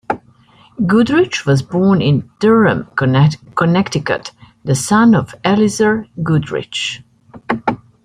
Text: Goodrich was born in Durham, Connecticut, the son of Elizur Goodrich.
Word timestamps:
Goodrich 0.87 1.45
was 1.45 1.61
born 1.61 2.01
in 2.01 2.27
Durham, 2.39 2.87
Connecticut, 2.95 4.31
the 4.63 4.73
son 4.73 5.13
of 5.13 5.35
Elizur 5.45 6.07
Goodrich. 6.23 7.03